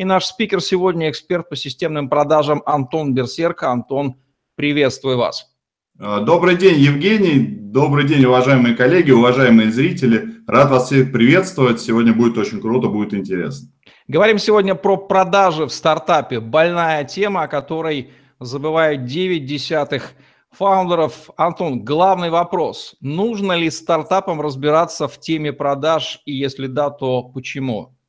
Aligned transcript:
и 0.00 0.04
наш 0.04 0.24
спикер 0.24 0.62
сегодня 0.62 1.10
эксперт 1.10 1.50
по 1.50 1.56
системным 1.56 2.08
продажам 2.08 2.62
Антон 2.64 3.12
Берсерка. 3.12 3.70
Антон, 3.70 4.14
приветствую 4.54 5.18
вас. 5.18 5.54
А, 5.98 6.20
добрый 6.20 6.56
день, 6.56 6.78
Евгений. 6.78 7.40
Добрый 7.40 8.06
день, 8.06 8.24
уважаемые 8.24 8.74
коллеги, 8.74 9.10
уважаемые 9.10 9.70
зрители. 9.70 10.36
Рад 10.46 10.70
вас 10.70 10.86
всех 10.86 11.12
приветствовать. 11.12 11.82
Сегодня 11.82 12.14
будет 12.14 12.38
очень 12.38 12.62
круто, 12.62 12.88
будет 12.88 13.12
интересно. 13.12 13.68
Говорим 14.08 14.38
сегодня 14.38 14.74
про 14.74 14.96
продажи 14.96 15.66
в 15.66 15.70
стартапе. 15.70 16.40
Больная 16.40 17.04
тема, 17.04 17.42
о 17.42 17.48
которой 17.48 18.10
забывают 18.38 19.04
9 19.04 19.44
десятых 19.44 20.12
фаундеров. 20.50 21.28
Антон, 21.36 21.84
главный 21.84 22.30
вопрос. 22.30 22.96
Нужно 23.02 23.52
ли 23.52 23.68
стартапам 23.68 24.40
разбираться 24.40 25.08
в 25.08 25.20
теме 25.20 25.52
продаж? 25.52 26.22
И 26.24 26.32
если 26.32 26.68
да, 26.68 26.88
то 26.88 27.22
почему? 27.22 27.99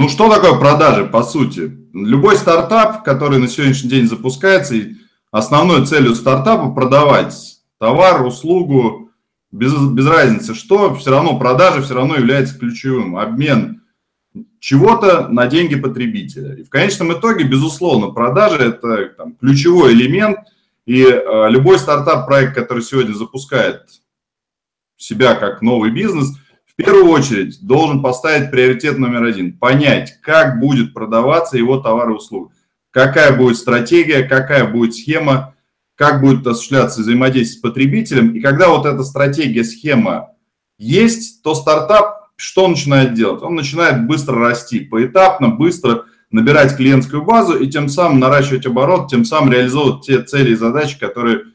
Ну, 0.00 0.08
что 0.08 0.32
такое 0.32 0.56
продажи, 0.56 1.06
по 1.06 1.24
сути? 1.24 1.76
Любой 1.92 2.36
стартап, 2.36 3.02
который 3.02 3.40
на 3.40 3.48
сегодняшний 3.48 3.90
день 3.90 4.06
запускается, 4.06 4.76
основной 5.32 5.86
целью 5.86 6.14
стартапа 6.14 6.70
продавать 6.70 7.34
товар, 7.80 8.24
услугу, 8.24 9.10
без, 9.50 9.74
без 9.74 10.06
разницы 10.06 10.54
что, 10.54 10.94
все 10.94 11.10
равно 11.10 11.36
продажи 11.36 11.82
все 11.82 11.94
равно 11.94 12.14
является 12.14 12.56
ключевым. 12.56 13.16
Обмен 13.16 13.82
чего-то 14.60 15.26
на 15.26 15.48
деньги 15.48 15.74
потребителя. 15.74 16.54
И 16.54 16.62
в 16.62 16.70
конечном 16.70 17.12
итоге, 17.12 17.42
безусловно, 17.42 18.12
продажи– 18.12 18.58
это 18.66 19.06
там, 19.16 19.34
ключевой 19.34 19.94
элемент, 19.94 20.38
и 20.86 21.02
э, 21.02 21.50
любой 21.50 21.76
стартап-проект, 21.76 22.54
который 22.54 22.84
сегодня 22.84 23.14
запускает 23.14 23.82
себя 24.96 25.34
как 25.34 25.60
новый 25.60 25.90
бизнес– 25.90 26.36
первую 26.78 27.10
очередь 27.10 27.58
должен 27.60 28.02
поставить 28.02 28.50
приоритет 28.50 28.98
номер 28.98 29.24
один. 29.24 29.58
Понять, 29.58 30.20
как 30.22 30.60
будет 30.60 30.94
продаваться 30.94 31.58
его 31.58 31.78
товар 31.78 32.10
и 32.10 32.14
услуга. 32.14 32.52
Какая 32.90 33.36
будет 33.36 33.56
стратегия, 33.56 34.22
какая 34.22 34.64
будет 34.64 34.94
схема, 34.94 35.54
как 35.96 36.20
будет 36.20 36.46
осуществляться 36.46 37.00
взаимодействие 37.00 37.58
с 37.58 37.62
потребителем. 37.62 38.30
И 38.30 38.40
когда 38.40 38.68
вот 38.68 38.86
эта 38.86 39.02
стратегия, 39.02 39.64
схема 39.64 40.30
есть, 40.78 41.42
то 41.42 41.54
стартап 41.54 42.18
что 42.36 42.68
начинает 42.68 43.14
делать? 43.14 43.42
Он 43.42 43.56
начинает 43.56 44.06
быстро 44.06 44.38
расти, 44.38 44.78
поэтапно, 44.78 45.48
быстро 45.48 46.04
набирать 46.30 46.76
клиентскую 46.76 47.24
базу 47.24 47.58
и 47.58 47.66
тем 47.68 47.88
самым 47.88 48.20
наращивать 48.20 48.64
оборот, 48.64 49.10
тем 49.10 49.24
самым 49.24 49.52
реализовывать 49.52 50.06
те 50.06 50.22
цели 50.22 50.52
и 50.52 50.54
задачи, 50.54 51.00
которые 51.00 51.46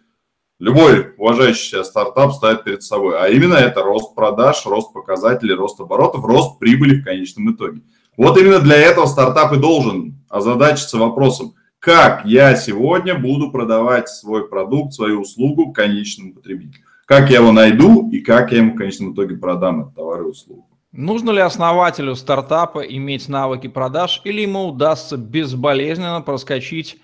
любой 0.59 1.13
уважающий 1.17 1.69
себя 1.69 1.83
стартап 1.83 2.33
ставит 2.33 2.63
перед 2.63 2.83
собой. 2.83 3.17
А 3.19 3.27
именно 3.27 3.55
это 3.55 3.81
рост 3.81 4.15
продаж, 4.15 4.65
рост 4.65 4.93
показателей, 4.93 5.53
рост 5.53 5.79
оборотов, 5.79 6.23
рост 6.25 6.59
прибыли 6.59 7.01
в 7.01 7.03
конечном 7.03 7.53
итоге. 7.53 7.81
Вот 8.17 8.37
именно 8.37 8.59
для 8.59 8.77
этого 8.77 9.05
стартап 9.05 9.53
и 9.53 9.57
должен 9.57 10.23
озадачиться 10.29 10.97
вопросом, 10.97 11.55
как 11.79 12.25
я 12.25 12.55
сегодня 12.55 13.15
буду 13.15 13.51
продавать 13.51 14.07
свой 14.07 14.47
продукт, 14.47 14.93
свою 14.93 15.21
услугу 15.21 15.73
конечному 15.73 16.33
потребителю. 16.33 16.83
Как 17.05 17.29
я 17.29 17.39
его 17.39 17.51
найду 17.51 18.09
и 18.09 18.19
как 18.19 18.51
я 18.51 18.59
ему 18.59 18.73
в 18.73 18.77
конечном 18.77 19.13
итоге 19.13 19.35
продам 19.35 19.81
этот 19.81 19.95
товар 19.95 20.21
и 20.21 20.25
услугу. 20.25 20.65
Нужно 20.93 21.31
ли 21.31 21.41
основателю 21.41 22.15
стартапа 22.15 22.79
иметь 22.79 23.27
навыки 23.27 23.67
продаж 23.67 24.21
или 24.23 24.41
ему 24.41 24.67
удастся 24.67 25.17
безболезненно 25.17 26.21
проскочить 26.21 26.99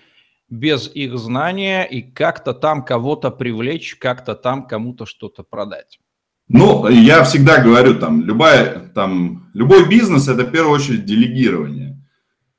без 0.50 0.90
их 0.94 1.18
знания 1.18 1.84
и 1.84 2.02
как-то 2.02 2.54
там 2.54 2.84
кого-то 2.84 3.32
привлечь, 3.32 3.96
как-то 3.96 4.36
там 4.36 4.68
кому-то 4.68 5.06
что-то 5.06 5.44
продать? 5.44 6.00
Ну, 6.48 6.88
я 6.88 7.24
всегда 7.24 7.62
говорю, 7.62 8.00
там, 8.00 8.24
любая, 8.24 8.92
там, 8.96 9.50
любой 9.54 9.88
бизнес– 9.88 10.28
это 10.30 10.44
в 10.44 10.52
первую 10.52 10.76
очередь 10.76 11.06
делегирование. 11.06 12.04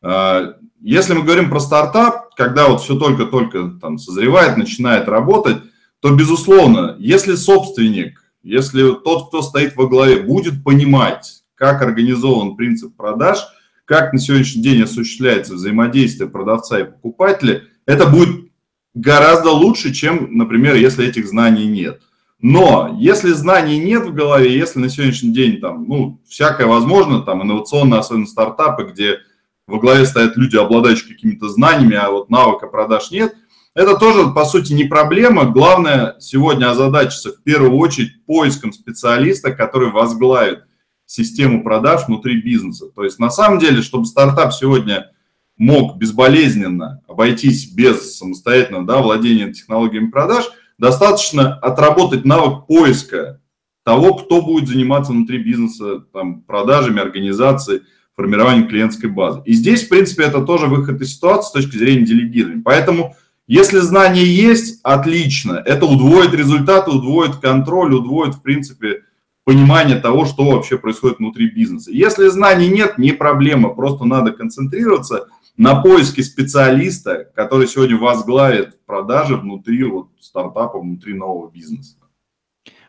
А, 0.01 0.55
если 0.81 1.13
мы 1.13 1.25
говорим 1.25 1.51
про 1.51 1.59
стартап, 1.59 2.35
когда 2.37 2.69
вот 2.69 2.83
все 2.83 2.97
только-только 2.97 3.73
там 3.81 3.99
созревает, 3.99 4.57
начинает 4.57 5.09
работать, 5.09 5.59
то, 6.01 6.15
безусловно, 6.15 6.97
если 7.01 7.35
собственник, 7.35 8.23
если 8.43 8.95
тот, 8.95 9.29
кто 9.29 9.43
стоит 9.43 9.75
во 9.77 9.89
главе, 9.89 10.23
будет 10.23 10.63
понимать, 10.65 11.43
как 11.57 11.83
организован 11.83 12.57
принцип 12.57 12.97
продаж, 12.97 13.39
как 13.85 14.13
на 14.13 14.21
сегодняшний 14.21 14.63
день 14.63 14.83
осуществляется 14.83 15.55
взаимодействие 15.55 16.31
продавца 16.31 16.79
и 16.79 16.85
покупателя, 16.85 17.65
это 17.91 18.07
будет 18.07 18.51
гораздо 18.95 19.51
лучше, 19.51 19.93
чем, 19.93 20.37
например, 20.37 20.77
если 20.77 21.07
этих 21.07 21.27
знаний 21.27 21.67
нет. 21.67 22.01
Но 22.41 22.97
если 22.99 23.33
знаний 23.33 23.79
нет 23.79 24.07
в 24.07 24.15
голове, 24.15 24.57
если 24.57 24.79
на 24.79 24.89
сегодняшний 24.89 25.33
день 25.33 25.61
там, 25.61 25.87
ну, 25.89 26.21
всякое 26.29 26.67
возможно, 26.69 27.23
там, 27.23 27.43
инновационные, 27.43 27.99
особенно 27.99 28.27
стартапы, 28.27 28.85
где 28.85 29.19
во 29.67 29.81
главе 29.81 30.07
стоят 30.07 30.37
люди, 30.37 30.57
обладающие 30.57 31.09
какими-то 31.09 31.49
знаниями, 31.49 31.97
а 31.97 32.11
вот 32.11 32.31
навыка 32.31 32.69
продаж 32.69 33.11
нет, 33.11 33.35
это 33.75 33.97
тоже, 33.97 34.31
по 34.31 34.45
сути, 34.45 34.73
не 34.73 34.85
проблема. 34.85 35.45
Главное 35.45 36.15
сегодня 36.21 36.71
озадачиться 36.71 37.33
в 37.33 37.43
первую 37.43 37.77
очередь 37.77 38.25
поиском 38.25 38.73
специалиста, 38.73 39.53
который 39.53 39.91
возглавит 39.91 40.61
систему 41.07 41.65
продаж 41.65 42.07
внутри 42.07 42.41
бизнеса. 42.41 42.87
То 42.95 43.03
есть, 43.03 43.19
на 43.19 43.31
самом 43.31 43.59
деле, 43.59 43.83
чтобы 43.83 44.07
стартап 44.07 44.55
сегодня 44.55 45.11
мог 45.61 45.99
безболезненно 45.99 47.03
обойтись 47.07 47.71
без 47.71 48.17
самостоятельного 48.17 48.87
да, 48.87 49.03
владения 49.03 49.53
технологиями 49.53 50.11
продаж, 50.11 50.51
достаточно 50.79 51.55
отработать 51.55 52.25
навык 52.25 52.67
поиска 52.67 53.43
того, 53.85 54.15
кто 54.15 54.41
будет 54.41 54.71
заниматься 54.71 55.13
внутри 55.13 55.37
бизнеса 55.37 56.01
там, 56.15 56.41
продажами, 56.41 57.03
организацией, 57.03 57.83
формированием 58.17 58.69
клиентской 58.69 59.11
базы. 59.11 59.43
И 59.45 59.53
здесь, 59.53 59.85
в 59.85 59.91
принципе, 59.91 60.25
это 60.25 60.41
тоже 60.41 60.67
выход 60.67 60.99
из 61.03 61.15
ситуации 61.15 61.49
с 61.49 61.53
точки 61.53 61.77
зрения 61.77 62.07
делегирования. 62.07 62.63
Поэтому, 62.65 63.15
если 63.47 63.81
знания 63.81 64.25
есть, 64.25 64.81
отлично. 64.83 65.63
Это 65.67 65.85
удвоит 65.85 66.33
результаты, 66.33 66.91
удвоит 66.91 67.37
контроль, 67.37 67.93
удвоит, 67.93 68.37
в 68.37 68.41
принципе, 68.41 69.03
понимание 69.45 69.97
того, 69.97 70.25
что 70.25 70.45
вообще 70.45 70.79
происходит 70.79 71.19
внутри 71.19 71.51
бизнеса. 71.51 71.91
Если 71.93 72.29
знаний 72.29 72.69
нет, 72.69 72.97
не 72.97 73.13
проблема, 73.13 73.69
просто 73.69 74.07
надо 74.07 74.33
концентрироваться– 74.33 75.29
на 75.61 75.83
поиске 75.83 76.23
специалиста, 76.23 77.27
который 77.35 77.69
сегодня 77.69 77.99
возглавит 77.99 78.83
продажи 78.87 79.37
внутри 79.37 79.85
вот, 79.85 80.09
стартапа, 80.19 80.81
внутри 80.81 81.13
нового 81.13 81.51
бизнеса. 81.51 81.97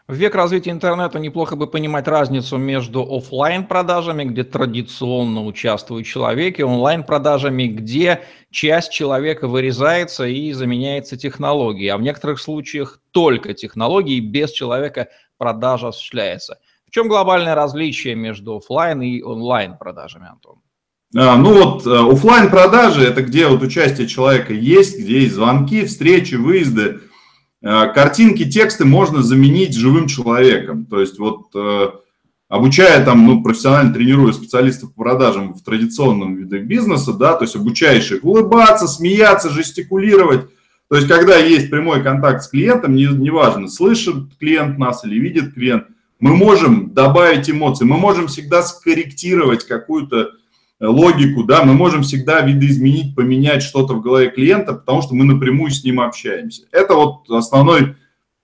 В 0.07 0.13
век 0.13 0.35
развития 0.35 0.71
интернета 0.71 1.19
неплохо 1.19 1.57
бы 1.57 1.67
понимать 1.67 2.07
разницу 2.07 2.57
между 2.57 3.01
офлайн 3.01 3.65
продажами, 3.65 4.23
где 4.23 4.45
традиционно 4.45 5.43
участвует 5.43 6.05
человек, 6.05 6.61
и 6.61 6.63
онлайн 6.63 7.03
продажами, 7.03 7.67
где 7.67 8.21
часть 8.51 8.93
человека 8.93 9.49
вырезается 9.49 10.25
и 10.25 10.53
заменяется 10.53 11.17
технологией, 11.17 11.89
а 11.89 11.97
в 11.97 12.01
некоторых 12.01 12.39
случаях 12.39 13.01
только 13.11 13.53
технологией, 13.53 14.21
без 14.21 14.51
человека 14.51 15.09
продажа 15.37 15.89
осуществляется. 15.89 16.57
В 16.87 16.91
чем 16.91 17.09
глобальное 17.09 17.53
различие 17.53 18.15
между 18.15 18.55
офлайн 18.55 19.01
и 19.01 19.21
онлайн 19.21 19.77
продажами, 19.77 20.29
Антон? 20.29 20.61
А, 21.15 21.35
ну 21.35 21.53
вот 21.53 21.85
э, 21.85 21.89
офлайн 21.89 22.49
продажи 22.49 23.03
это 23.03 23.21
где 23.21 23.47
вот 23.47 23.61
участие 23.61 24.07
человека 24.07 24.53
есть, 24.53 24.97
где 24.97 25.21
есть 25.21 25.35
звонки, 25.35 25.85
встречи, 25.85 26.35
выезды. 26.35 27.01
Э, 27.61 27.91
картинки, 27.93 28.49
тексты 28.49 28.85
можно 28.85 29.21
заменить 29.21 29.75
живым 29.75 30.07
человеком. 30.07 30.85
То 30.85 31.01
есть 31.01 31.19
вот 31.19 31.47
э, 31.53 31.91
обучая 32.47 33.03
там, 33.03 33.25
ну, 33.25 33.43
профессионально 33.43 33.93
тренируя 33.93 34.31
специалистов 34.31 34.93
по 34.93 35.03
продажам 35.03 35.53
в 35.53 35.61
традиционном 35.63 36.35
виде 36.35 36.59
бизнеса, 36.59 37.11
да, 37.11 37.33
то 37.33 37.43
есть 37.43 37.57
обучаешь 37.57 38.11
их 38.11 38.23
улыбаться, 38.23 38.87
смеяться, 38.87 39.49
жестикулировать. 39.49 40.47
То 40.87 40.95
есть 40.95 41.09
когда 41.09 41.37
есть 41.37 41.69
прямой 41.69 42.03
контакт 42.03 42.43
с 42.43 42.47
клиентом, 42.47 42.95
неважно, 42.95 43.63
не 43.63 43.69
слышит 43.69 44.37
клиент 44.39 44.77
нас 44.77 45.03
или 45.03 45.19
видит 45.19 45.53
клиент, 45.53 45.85
мы 46.19 46.35
можем 46.35 46.93
добавить 46.93 47.49
эмоции, 47.49 47.83
мы 47.83 47.97
можем 47.97 48.27
всегда 48.27 48.61
скорректировать 48.63 49.65
какую-то 49.65 50.31
логику, 50.81 51.43
да, 51.43 51.63
мы 51.63 51.73
можем 51.73 52.01
всегда 52.01 52.41
видоизменить, 52.41 53.15
поменять 53.15 53.61
что-то 53.61 53.93
в 53.93 54.01
голове 54.01 54.29
клиента, 54.29 54.73
потому 54.73 55.01
что 55.01 55.13
мы 55.13 55.25
напрямую 55.25 55.71
с 55.71 55.83
ним 55.83 55.99
общаемся. 55.99 56.63
Это 56.71 56.95
вот 56.95 57.29
основной 57.29 57.95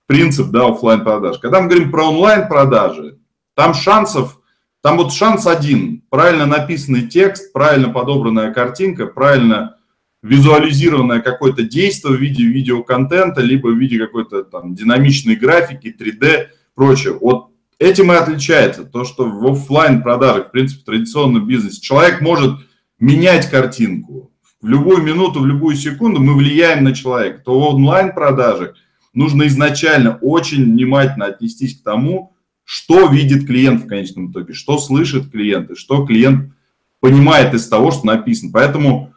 принцип, 0.06 0.48
да, 0.48 0.68
офлайн 0.68 1.02
продаж. 1.02 1.38
Когда 1.38 1.60
мы 1.60 1.68
говорим 1.68 1.90
про 1.90 2.08
онлайн 2.08 2.48
продажи, 2.48 3.18
там 3.54 3.74
шансов, 3.74 4.38
Там 4.80 4.96
вот 4.96 5.12
шанс 5.12 5.46
один. 5.46 6.02
Правильно 6.08 6.46
написанный 6.46 7.08
текст, 7.08 7.52
правильно 7.52 7.88
подобранная 7.88 8.52
картинка, 8.52 9.06
правильно 9.06 9.76
визуализированное 10.22 11.20
какое-то 11.20 11.62
действие 11.62 12.16
в 12.16 12.20
виде 12.20 12.44
видеоконтента, 12.44 13.40
либо 13.40 13.68
в 13.68 13.76
виде 13.76 13.98
какой-то 13.98 14.44
там 14.44 14.74
динамичной 14.74 15.36
графики, 15.36 15.94
3D, 15.98 16.48
прочее. 16.74 17.14
Вот 17.20 17.47
этим 17.78 18.12
и 18.12 18.16
отличается 18.16 18.84
то, 18.84 19.04
что 19.04 19.28
в 19.28 19.46
офлайн 19.46 20.02
продажах, 20.02 20.48
в 20.48 20.50
принципе, 20.50 20.82
в 20.82 20.84
традиционном 20.84 21.46
бизнесе 21.46 21.80
человек 21.80 22.20
может 22.20 22.58
менять 22.98 23.48
картинку. 23.48 24.32
В 24.60 24.66
любую 24.66 25.02
минуту, 25.02 25.40
в 25.40 25.46
любую 25.46 25.76
секунду 25.76 26.20
мы 26.20 26.34
влияем 26.34 26.82
на 26.82 26.92
человека. 26.92 27.42
То 27.44 27.58
в 27.58 27.74
онлайн 27.74 28.12
продажах 28.12 28.74
нужно 29.14 29.46
изначально 29.46 30.18
очень 30.20 30.64
внимательно 30.64 31.26
отнестись 31.26 31.78
к 31.78 31.84
тому, 31.84 32.34
что 32.64 33.06
видит 33.06 33.46
клиент 33.46 33.84
в 33.84 33.86
конечном 33.86 34.30
итоге, 34.30 34.52
что 34.52 34.78
слышит 34.78 35.30
клиент 35.30 35.70
и 35.70 35.74
что 35.76 36.04
клиент 36.04 36.52
понимает 37.00 37.54
из 37.54 37.68
того, 37.68 37.92
что 37.92 38.06
написано. 38.06 38.50
Поэтому 38.52 39.14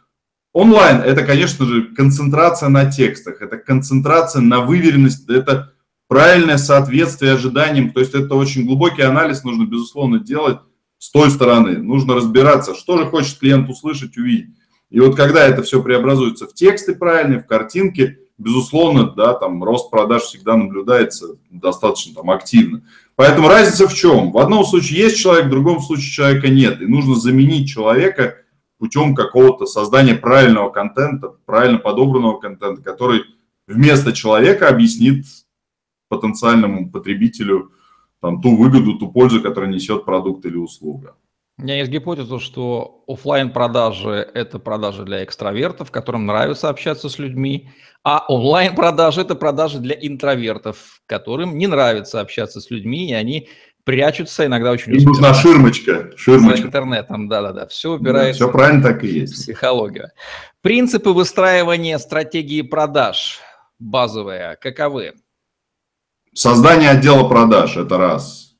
онлайн– 0.52 0.96
это, 1.04 1.24
конечно 1.24 1.66
же, 1.66 1.82
концентрация 1.94 2.68
на 2.68 2.90
текстах, 2.90 3.42
это 3.42 3.58
концентрация 3.58 4.40
на 4.40 4.60
выверенность, 4.60 5.28
это 5.28 5.72
правильное 6.12 6.58
соответствие 6.58 7.32
ожиданиям. 7.32 7.90
То 7.90 8.00
есть 8.00 8.12
это 8.14 8.34
очень 8.34 8.66
глубокий 8.66 9.00
анализ 9.00 9.44
нужно, 9.44 9.64
безусловно, 9.64 10.18
делать 10.18 10.58
с 10.98 11.10
той 11.10 11.30
стороны. 11.30 11.78
Нужно 11.78 12.14
разбираться, 12.14 12.74
что 12.74 12.98
же 12.98 13.06
хочет 13.06 13.38
клиент 13.38 13.70
услышать, 13.70 14.18
увидеть. 14.18 14.54
И 14.90 15.00
вот 15.00 15.16
когда 15.16 15.42
это 15.48 15.62
все 15.62 15.82
преобразуется 15.82 16.46
в 16.46 16.52
тексты 16.52 16.94
правильные, 16.94 17.40
в 17.40 17.46
картинки, 17.46 18.18
безусловно, 18.36 19.06
да, 19.06 19.32
там 19.32 19.64
рост 19.64 19.90
продаж 19.90 20.24
всегда 20.24 20.54
наблюдается 20.54 21.38
достаточно 21.48 22.14
там 22.14 22.30
активно. 22.30 22.82
Поэтому 23.16 23.48
разница 23.48 23.88
в 23.88 23.94
чем? 23.94 24.32
В 24.32 24.38
одном 24.38 24.66
случае 24.66 25.04
есть 25.04 25.16
человек, 25.16 25.46
в 25.46 25.50
другом 25.50 25.80
случае 25.80 26.10
человека 26.10 26.48
нет. 26.48 26.82
И 26.82 26.84
нужно 26.84 27.14
заменить 27.14 27.70
человека 27.70 28.36
путем 28.78 29.14
какого-то 29.14 29.64
создания 29.64 30.14
правильного 30.14 30.68
контента, 30.68 31.28
правильно 31.46 31.78
подобранного 31.78 32.38
контента, 32.38 32.82
который 32.82 33.22
вместо 33.66 34.12
человека 34.12 34.68
объяснит 34.68 35.24
потенциальному 36.12 36.90
потребителю 36.90 37.72
там, 38.20 38.42
ту 38.42 38.54
выгоду, 38.54 38.98
ту 38.98 39.10
пользу, 39.10 39.42
которую 39.42 39.72
несет 39.72 40.04
продукт 40.04 40.44
или 40.44 40.56
услуга. 40.56 41.14
У 41.58 41.62
меня 41.62 41.78
есть 41.78 41.90
гипотеза, 41.90 42.38
что 42.38 43.02
офлайн 43.06 43.50
продажи– 43.50 44.28
это 44.34 44.58
продажи 44.58 45.04
для 45.04 45.24
экстравертов, 45.24 45.90
которым 45.90 46.26
нравится 46.26 46.68
общаться 46.68 47.08
с 47.08 47.18
людьми, 47.18 47.70
а 48.04 48.24
онлайн 48.28 48.74
продажи– 48.74 49.20
это 49.22 49.34
продажи 49.34 49.78
для 49.78 49.94
интровертов, 49.94 51.00
которым 51.06 51.56
не 51.56 51.66
нравится 51.66 52.20
общаться 52.20 52.60
с 52.60 52.70
людьми, 52.70 53.08
и 53.08 53.14
они 53.14 53.48
прячутся 53.84 54.44
иногда 54.44 54.70
очень 54.70 54.94
Им 54.94 55.04
нужна 55.04 55.32
ширмочка, 55.32 56.10
ширмочка. 56.16 56.58
За 56.58 56.66
интернетом, 56.66 57.28
да-да-да, 57.28 57.66
все 57.66 57.94
упирается 57.94 58.40
да, 58.40 58.46
все 58.46 58.52
правильно 58.52 58.82
так 58.82 59.02
и 59.04 59.08
есть. 59.08 59.34
в 59.34 59.36
психологию. 59.42 60.08
Принципы 60.60 61.10
выстраивания 61.10 61.98
стратегии 61.98 62.62
продаж 62.62 63.40
базовые 63.78 64.56
каковы? 64.60 65.14
Создание 66.34 66.88
отдела 66.88 67.28
продаж– 67.28 67.76
это 67.76 67.98
раз. 67.98 68.54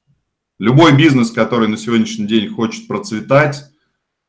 Любой 0.58 0.94
бизнес, 0.94 1.30
который 1.30 1.68
на 1.68 1.78
сегодняшний 1.78 2.26
день 2.26 2.50
хочет 2.50 2.86
процветать, 2.86 3.64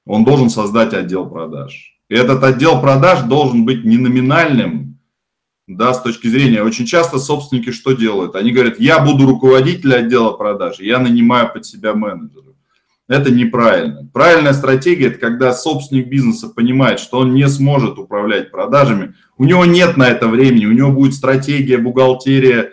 он 0.06 0.24
должен 0.24 0.50
создать 0.50 0.94
отдел 0.94 1.30
продаж. 1.30 2.00
И 2.08 2.16
этот 2.16 2.42
отдел 2.42 2.80
продаж 2.80 3.24
должен 3.24 3.66
быть 3.66 3.84
не 3.84 3.98
номинальным, 3.98 4.98
да, 5.68 5.94
с 5.94 6.02
точки 6.02 6.28
зрения, 6.28 6.64
очень 6.64 6.86
часто 6.86 7.20
собственники 7.20 7.72
что 7.72 7.92
делают? 7.92 8.36
Они 8.36 8.52
говорят, 8.52 8.80
я 8.80 9.00
буду 9.00 9.26
руководителем 9.26 10.06
отдела 10.06 10.32
продаж, 10.32 10.80
я 10.80 11.00
нанимаю 11.00 11.52
под 11.52 11.66
себя 11.66 11.94
менеджеров. 11.94 12.56
Это 13.10 13.30
неправильно. 13.30 14.10
Правильная 14.14 14.54
стратегия– 14.54 15.08
это 15.08 15.20
когда 15.20 15.52
собственник 15.52 16.08
бизнеса 16.08 16.48
понимает, 16.48 17.02
что 17.02 17.18
он 17.18 17.34
не 17.34 17.50
сможет 17.50 17.98
управлять 17.98 18.52
продажами, 18.52 19.16
у 19.38 19.44
него 19.44 19.66
нет 19.66 19.98
на 19.98 20.08
это 20.08 20.30
времени, 20.30 20.66
у 20.66 20.72
него 20.72 20.92
будет 20.92 21.14
стратегия, 21.14 21.78
бухгалтерия, 21.78 22.73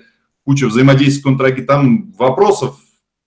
куча 0.50 0.66
взаимодействий 0.66 1.22
контрагентов, 1.22 1.66
там 1.66 2.12
вопросов 2.18 2.76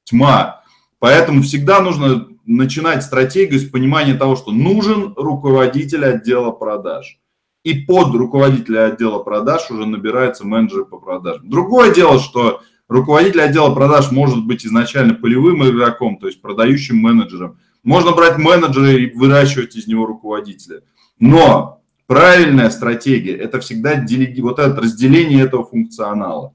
тьма. 0.04 0.62
Поэтому 1.00 1.42
всегда 1.42 1.80
нужно 1.80 2.28
начинать 2.46 3.02
стратегию 3.02 3.62
с 3.62 3.64
понимания 3.64 4.16
того, 4.16 4.36
что 4.36 4.52
нужен 4.52 5.14
руководитель 5.16 6.04
отдела 6.04 6.52
продаж. 6.52 7.20
И 7.64 7.76
под 7.76 8.14
руководителя 8.14 8.88
отдела 8.88 9.20
продаж 9.20 9.72
уже 9.72 9.86
набирается 9.86 10.46
менеджер 10.46 10.84
по 10.84 10.98
продажам. 10.98 11.50
Другое 11.50 11.94
дело, 11.94 12.20
что 12.20 12.60
руководитель 12.90 13.44
отдела 13.44 13.74
продаж 13.74 14.12
может 14.12 14.46
быть 14.46 14.66
изначально 14.66 15.14
полевым 15.14 15.64
игроком, 15.64 16.18
то 16.18 16.28
есть 16.28 16.42
продающим 16.42 16.98
менеджером. 16.98 17.58
Можно 17.84 18.12
брать 18.12 18.38
менеджера 18.38 18.92
и 18.92 19.14
выращивать 19.14 19.78
из 19.78 19.88
него 19.88 20.06
руководителя. 20.06 20.82
Но 21.20 21.80
правильная 22.06 22.70
стратегия– 22.70 23.38
это 23.38 23.62
всегда 23.62 23.96
делеги, 23.96 24.42
вот 24.42 24.60
это 24.60 24.82
разделение 24.82 25.42
этого 25.42 25.64
функционала. 25.64 26.54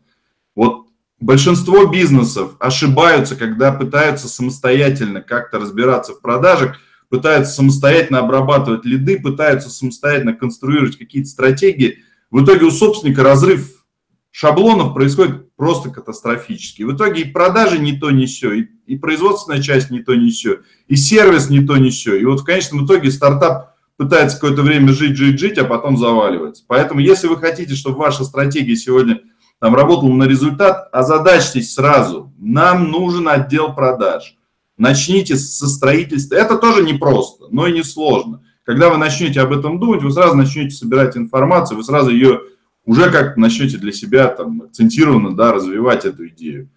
Вот 0.59 0.89
большинство 1.21 1.87
бизнесов 1.87 2.57
ошибаются, 2.59 3.37
когда 3.37 3.71
пытаются 3.71 4.27
самостоятельно 4.27 5.23
как-то 5.23 5.61
разбираться 5.61 6.15
в 6.15 6.21
продажах, 6.21 6.79
пытаются 7.09 7.53
самостоятельно 7.53 8.19
обрабатывать 8.19 8.85
лиды, 8.85 9.21
пытаются 9.21 9.71
самостоятельно 9.71 10.35
конструировать 10.35 10.99
какие-то 10.99 11.29
стратегии. 11.29 12.03
В 12.33 12.43
итоге 12.43 12.65
у 12.65 12.73
собственника 12.73 13.23
разрыв 13.23 13.87
шаблонов 14.33 14.95
происходит 14.95 15.55
просто 15.55 15.91
катастрофически. 15.91 16.83
В 16.83 16.93
итоге 16.93 17.23
и 17.23 17.31
продажи 17.31 17.79
не 17.79 17.97
то, 17.97 18.11
не 18.11 18.27
все, 18.27 18.53
и, 18.53 18.67
и 18.87 18.99
производственная 18.99 19.63
часть 19.63 19.93
не 19.93 20.01
то, 20.01 20.17
не 20.17 20.31
все, 20.33 20.63
и 20.89 20.97
сервис 20.97 21.51
не 21.51 21.65
то, 21.65 21.77
не 21.77 21.91
все. 21.91 22.17
И 22.17 22.25
вот 22.25 22.41
в 22.41 22.45
конечном 22.45 22.85
итоге 22.85 23.13
стартап 23.13 23.77
пытается 23.97 24.41
какое-то 24.41 24.63
время 24.63 24.93
жить, 24.93 25.17
жить, 25.17 25.39
жить, 25.39 25.57
а 25.59 25.65
потом 25.65 25.97
заваливается. 25.97 26.65
Поэтому 26.67 26.99
если 26.99 27.29
вы 27.29 27.37
хотите, 27.37 27.77
чтобы 27.77 27.99
ваша 27.99 28.25
стратегия 28.25 28.75
сегодня– 28.75 29.21
там 29.61 29.75
работал 29.75 30.09
на 30.09 30.25
результат, 30.25 30.89
озадачьтесь 30.93 31.75
сразу. 31.75 32.33
Нам 32.39 32.91
нужен 32.91 33.29
отдел 33.29 33.75
продаж. 33.75 34.37
Начните 34.77 35.37
со 35.37 35.67
строительства. 35.67 36.37
Это 36.37 36.57
тоже 36.57 36.85
непросто, 36.85 37.47
но 37.51 37.67
и 37.67 37.73
не 37.73 37.83
сложно. 37.83 38.45
Когда 38.65 38.91
вы 38.91 38.99
начнете 38.99 39.41
об 39.41 39.53
этом 39.53 39.81
думать, 39.81 40.03
вы 40.03 40.13
сразу 40.13 40.37
начнете 40.37 40.71
собирать 40.71 41.17
информацию, 41.17 41.77
вы 41.77 41.83
сразу 41.83 42.11
ее 42.11 42.41
уже 42.85 43.11
как 43.11 43.37
начнете 43.37 43.79
для 43.79 43.93
себя 43.93 44.29
там 44.29 44.63
акцентированно 44.63 45.35
да, 45.35 45.53
развивать 45.53 46.05
эту 46.05 46.29
идею. 46.29 46.71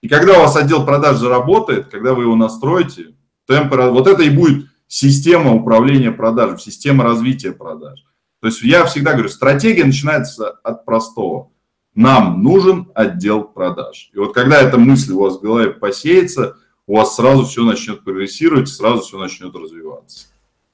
И 0.00 0.08
когда 0.08 0.38
у 0.38 0.42
вас 0.42 0.54
отдел 0.54 0.86
продаж 0.86 1.16
заработает, 1.16 1.88
когда 1.88 2.14
вы 2.14 2.24
его 2.24 2.36
настроите, 2.36 3.14
темпы, 3.48 3.76
вот 3.76 4.06
это 4.06 4.22
и 4.22 4.30
будет 4.30 4.66
система 4.86 5.54
управления 5.54 6.12
продажами, 6.12 6.58
система 6.58 7.02
развития 7.02 7.50
продаж. 7.50 8.04
То 8.40 8.46
есть 8.46 8.62
я 8.62 8.84
всегда 8.84 9.14
говорю, 9.14 9.28
стратегия 9.28 9.84
начинается 9.84 10.50
от 10.50 10.84
простого– 10.84 11.50
нам 11.98 12.44
нужен 12.44 12.92
отдел 12.94 13.42
продаж. 13.42 14.10
И 14.14 14.18
вот 14.18 14.32
когда 14.32 14.60
эта 14.60 14.78
мысль 14.78 15.12
у 15.12 15.20
вас 15.20 15.38
в 15.38 15.40
голове 15.40 15.70
посеется, 15.70 16.56
у 16.86 16.96
вас 16.96 17.16
сразу 17.16 17.44
все 17.44 17.64
начнет 17.64 18.04
прогрессировать, 18.04 18.68
сразу 18.68 19.00
все 19.00 19.18
начнет 19.18 19.52
развиваться. 19.54 20.28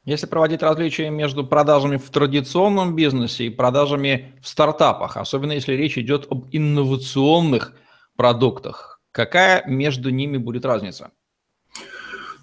Если 0.05 0.27
проводить 0.27 0.63
различия 0.63 1.09
между 1.09 1.47
продажами 1.47 1.97
в 1.97 2.11
традиционном 2.11 2.95
бизнесе 2.95 3.47
и 3.47 3.51
продажами 3.51 4.35
в 4.43 4.49
стартапах, 4.49 5.17
особенно 5.17 5.53
если 5.53 5.73
речь 5.73 5.97
идет 5.97 6.27
об 6.31 6.45
инновационных 6.53 7.73
продуктах, 8.17 9.01
какая 9.11 9.67
между 9.67 10.11
ними 10.11 10.37
будет 10.37 10.67
разница? 10.67 11.11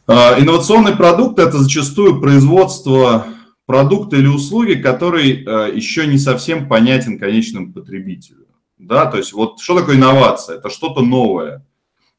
А, 0.07 0.39
инновационный 0.39 0.95
продукт– 0.95 1.37
это 1.39 1.59
зачастую 1.59 2.19
производство 2.19 3.27
продукта 3.67 4.15
или 4.15 4.25
услуги, 4.25 4.73
который 4.73 5.45
а, 5.45 5.67
еще 5.67 6.07
не 6.07 6.17
совсем 6.17 6.67
понятен 6.67 7.19
конечному 7.19 7.71
потребителю. 7.71 8.40
Да, 8.81 9.05
то 9.05 9.17
есть 9.17 9.31
вот 9.31 9.59
что 9.59 9.79
такое 9.79 9.95
инновация? 9.95 10.57
Это 10.57 10.71
что-то 10.71 11.01
новое. 11.01 11.63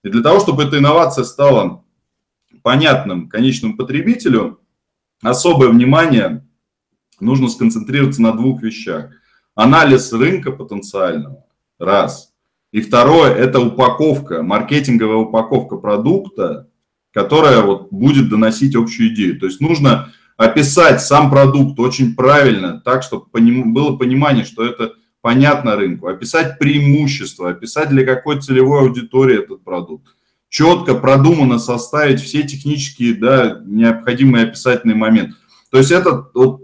И 0.04 0.09
для 0.09 0.23
того, 0.23 0.38
чтобы 0.38 0.62
эта 0.62 0.78
инновация 0.78 1.25
стала 1.25 1.85
понятным 2.62 3.28
конечному 3.28 3.76
потребителю, 3.76 4.61
особое 5.23 5.69
внимание 5.69 6.47
нужно 7.19 7.49
сконцентрироваться 7.49 8.23
на 8.23 8.33
двух 8.33 8.62
вещах. 8.62 9.11
Анализ 9.57 10.12
рынка 10.12 10.52
потенциального, 10.52 11.45
раз. 11.81 12.33
И 12.71 12.81
второе, 12.81 13.35
это 13.35 13.59
упаковка, 13.61 14.42
маркетинговая 14.45 15.16
упаковка 15.16 15.76
продукта, 15.76 16.71
которая 17.12 17.61
вот 17.62 17.88
будет 17.90 18.31
доносить 18.31 18.76
общую 18.76 19.12
идею. 19.12 19.38
То 19.40 19.47
есть 19.47 19.61
нужно 19.61 20.12
описать 20.37 21.02
сам 21.02 21.28
продукт 21.28 21.78
очень 21.81 22.14
правильно, 22.14 22.81
так, 22.81 23.02
чтобы 23.02 23.26
было 23.33 23.97
понимание, 23.97 24.45
что 24.45 24.64
это 24.64 24.95
понятно 25.22 25.76
рынку, 25.76 26.08
описать 26.08 26.58
преимущества, 26.58 27.50
описать 27.50 27.88
для 27.88 28.04
какой 28.04 28.40
целевой 28.40 28.80
аудитории 28.80 29.42
этот 29.42 29.64
продукт, 29.64 30.06
четко, 30.50 30.94
продуманно 30.94 31.58
составить 31.58 32.20
все 32.20 32.42
технические, 32.42 33.14
да, 33.14 33.62
необходимые 33.64 34.44
описательные 34.44 34.96
моменты. 34.96 35.34
То 35.70 35.78
есть 35.78 35.92
это 35.92 36.28
вот, 36.34 36.60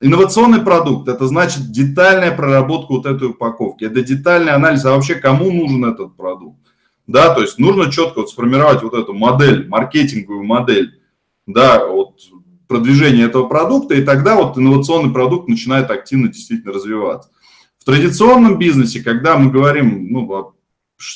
инновационный 0.00 0.62
продукт, 0.62 1.08
это 1.08 1.26
значит 1.26 1.70
детальная 1.72 2.34
проработка 2.34 2.92
вот 2.92 3.06
этой 3.06 3.28
упаковки, 3.28 3.84
это 3.84 4.02
детальный 4.02 4.52
анализ, 4.52 4.84
а 4.84 4.92
вообще 4.92 5.16
кому 5.16 5.52
нужен 5.52 5.84
этот 5.84 6.16
продукт. 6.16 6.58
да, 7.06 7.34
то 7.34 7.40
есть 7.40 7.58
нужно 7.58 7.90
четко 7.90 8.20
вот 8.20 8.30
сформировать 8.30 8.82
вот 8.82 8.94
эту 8.94 9.12
модель, 9.12 9.68
маркетинговую 9.68 10.44
модель, 10.44 11.00
да, 11.46 11.84
вот 11.84 12.20
продвижения 12.68 13.24
этого 13.24 13.48
продукта, 13.48 13.94
и 13.94 14.04
тогда 14.04 14.36
вот 14.36 14.56
инновационный 14.56 15.12
продукт 15.12 15.48
начинает 15.48 15.90
активно 15.90 16.28
действительно 16.28 16.72
развиваться. 16.72 17.28
В 17.80 17.84
традиционном 17.86 18.58
бизнесе, 18.58 19.02
когда 19.02 19.38
мы 19.38 19.50
говорим 19.50 20.12
ну, 20.12 20.30
о, 20.30 20.54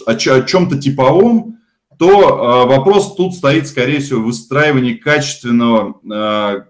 о 0.07 0.15
чем-то 0.15 0.79
типовом, 0.79 1.59
то 1.99 2.09
э, 2.09 2.69
вопрос 2.69 3.15
тут 3.17 3.35
стоит, 3.35 3.69
скорее 3.69 4.01
всего, 4.01 4.23
в 4.23 4.25
выстраивании 4.25 4.95
качественного 4.95 6.01
э, 6.11 6.65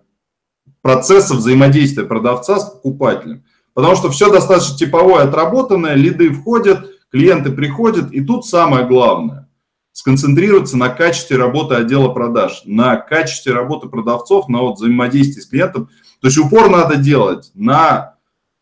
процесса 0.82 1.34
взаимодействия 1.34 2.04
продавца 2.04 2.58
с 2.58 2.70
покупателем. 2.70 3.44
Потому 3.72 3.94
что 3.94 4.10
все 4.10 4.30
достаточно 4.30 4.76
типовое, 4.76 5.24
отработанное, 5.24 5.94
лиды 5.94 6.30
входят, 6.30 6.90
клиенты 7.10 7.50
приходят, 7.52 8.12
и 8.12 8.20
тут 8.20 8.46
самое 8.46 8.86
главное– 8.86 9.48
сконцентрироваться 9.92 10.76
на 10.76 10.88
качестве 10.88 11.36
работы 11.36 11.76
отдела 11.76 12.08
продаж, 12.08 12.62
на 12.64 12.96
качестве 12.96 13.52
работы 13.52 13.88
продавцов, 13.88 14.48
на 14.48 14.60
вот 14.60 14.76
взаимодействии 14.78 15.40
с 15.40 15.46
клиентом. 15.46 15.88
То 16.20 16.26
есть 16.26 16.38
упор 16.38 16.68
надо 16.68 16.96
делать 16.96 17.52
на 17.54 18.13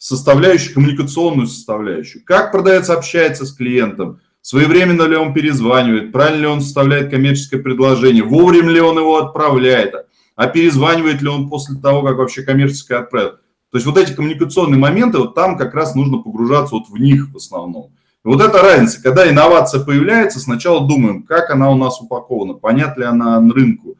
составляющую, 0.02 0.74
коммуникационную 0.74 1.46
составляющую. 1.46 2.24
Как 2.24 2.50
продавец 2.50 2.90
общается 2.90 3.46
с 3.46 3.52
клиентом, 3.52 4.18
своевременно 4.40 5.04
ли 5.04 5.14
он 5.14 5.32
перезванивает, 5.32 6.10
правильно 6.10 6.40
ли 6.40 6.46
он 6.48 6.60
составляет 6.60 7.08
коммерческое 7.08 7.62
предложение, 7.62 8.24
вовремя 8.24 8.70
ли 8.70 8.80
он 8.80 8.98
его 8.98 9.18
отправляет, 9.18 9.94
а 10.34 10.46
перезванивает 10.48 11.22
ли 11.22 11.28
он 11.28 11.48
после 11.48 11.76
того, 11.76 12.02
как 12.02 12.16
вообще 12.16 12.42
коммерческое 12.42 12.98
отправил. 12.98 13.34
То 13.70 13.76
есть 13.76 13.86
вот 13.86 13.96
эти 13.96 14.12
коммуникационные 14.12 14.76
моменты, 14.80 15.18
вот 15.18 15.36
там 15.36 15.56
как 15.56 15.72
раз 15.72 15.94
нужно 15.94 16.18
погружаться 16.18 16.74
вот 16.74 16.88
в 16.88 16.98
них 16.98 17.28
в 17.32 17.36
основном. 17.36 17.92
И 18.24 18.28
вот 18.28 18.40
эта 18.40 18.58
разница, 18.58 19.00
когда 19.00 19.30
инновация 19.30 19.84
появляется, 19.84 20.40
сначала 20.40 20.84
думаем, 20.84 21.22
как 21.22 21.48
она 21.50 21.70
у 21.70 21.76
нас 21.76 22.00
упакована, 22.00 22.54
понятна 22.54 23.00
ли 23.02 23.06
она 23.06 23.38
рынку, 23.38 23.98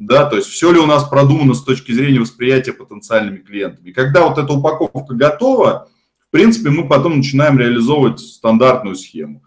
да, 0.00 0.24
то 0.24 0.36
есть 0.36 0.48
все 0.48 0.72
ли 0.72 0.78
у 0.78 0.86
нас 0.86 1.04
продумано 1.04 1.52
с 1.52 1.62
точки 1.62 1.92
зрения 1.92 2.20
восприятия 2.20 2.72
потенциальными 2.72 3.36
клиентами. 3.36 3.92
Когда 3.92 4.26
вот 4.26 4.38
эта 4.38 4.50
упаковка 4.50 5.14
готова, 5.14 5.88
в 6.26 6.30
принципе, 6.30 6.70
мы 6.70 6.88
потом 6.88 7.18
начинаем 7.18 7.58
реализовывать 7.58 8.18
стандартную 8.18 8.96
схему. 8.96 9.42